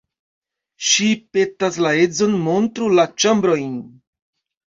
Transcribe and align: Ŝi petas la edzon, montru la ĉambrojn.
Ŝi 0.91 1.09
petas 1.35 1.77
la 1.87 1.91
edzon, 2.05 2.33
montru 2.47 2.87
la 3.01 3.07
ĉambrojn. 3.25 3.79